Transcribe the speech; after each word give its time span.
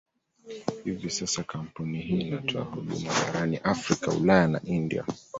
Hivi 0.83 1.09
sasa 1.09 1.43
kampuni 1.43 2.01
hii 2.01 2.21
inatoa 2.21 2.63
huduma 2.63 3.13
barani 3.13 3.57
Afrika, 3.57 4.11
Ulaya 4.11 4.47
na 4.47 4.61
India. 4.63 5.05